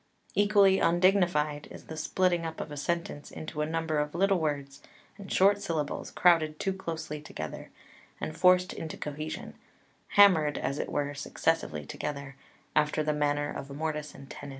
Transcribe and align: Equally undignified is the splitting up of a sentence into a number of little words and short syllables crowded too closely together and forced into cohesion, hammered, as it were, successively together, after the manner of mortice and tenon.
Equally 0.33 0.79
undignified 0.79 1.67
is 1.69 1.83
the 1.85 1.95
splitting 1.95 2.43
up 2.43 2.59
of 2.59 2.71
a 2.71 2.75
sentence 2.75 3.29
into 3.29 3.61
a 3.61 3.67
number 3.67 3.99
of 3.99 4.15
little 4.15 4.39
words 4.39 4.81
and 5.19 5.31
short 5.31 5.61
syllables 5.61 6.09
crowded 6.09 6.59
too 6.59 6.73
closely 6.73 7.21
together 7.21 7.69
and 8.19 8.35
forced 8.35 8.73
into 8.73 8.97
cohesion, 8.97 9.53
hammered, 10.17 10.57
as 10.57 10.79
it 10.79 10.89
were, 10.89 11.13
successively 11.13 11.85
together, 11.85 12.35
after 12.75 13.03
the 13.03 13.13
manner 13.13 13.53
of 13.55 13.69
mortice 13.69 14.15
and 14.15 14.31
tenon. 14.31 14.49